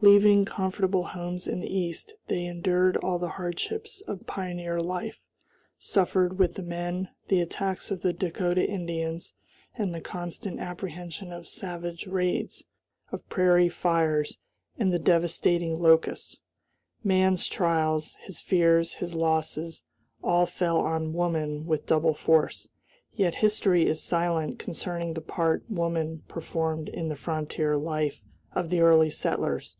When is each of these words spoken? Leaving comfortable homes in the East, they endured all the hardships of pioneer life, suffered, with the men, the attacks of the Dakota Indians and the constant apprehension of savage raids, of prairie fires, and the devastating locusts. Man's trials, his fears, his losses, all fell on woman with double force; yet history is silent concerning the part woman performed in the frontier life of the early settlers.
Leaving 0.00 0.44
comfortable 0.44 1.06
homes 1.06 1.48
in 1.48 1.58
the 1.58 1.68
East, 1.74 2.14
they 2.28 2.44
endured 2.44 2.96
all 2.98 3.18
the 3.18 3.30
hardships 3.30 4.00
of 4.02 4.24
pioneer 4.28 4.78
life, 4.80 5.18
suffered, 5.76 6.38
with 6.38 6.54
the 6.54 6.62
men, 6.62 7.08
the 7.26 7.40
attacks 7.40 7.90
of 7.90 8.02
the 8.02 8.12
Dakota 8.12 8.64
Indians 8.64 9.34
and 9.74 9.92
the 9.92 10.00
constant 10.00 10.60
apprehension 10.60 11.32
of 11.32 11.48
savage 11.48 12.06
raids, 12.06 12.62
of 13.10 13.28
prairie 13.28 13.68
fires, 13.68 14.38
and 14.78 14.92
the 14.92 15.00
devastating 15.00 15.74
locusts. 15.80 16.36
Man's 17.02 17.48
trials, 17.48 18.14
his 18.22 18.40
fears, 18.40 18.94
his 18.94 19.16
losses, 19.16 19.82
all 20.22 20.46
fell 20.46 20.78
on 20.78 21.12
woman 21.12 21.66
with 21.66 21.86
double 21.86 22.14
force; 22.14 22.68
yet 23.16 23.34
history 23.34 23.84
is 23.88 24.00
silent 24.00 24.60
concerning 24.60 25.14
the 25.14 25.20
part 25.20 25.68
woman 25.68 26.22
performed 26.28 26.88
in 26.88 27.08
the 27.08 27.16
frontier 27.16 27.76
life 27.76 28.20
of 28.52 28.70
the 28.70 28.80
early 28.80 29.10
settlers. 29.10 29.74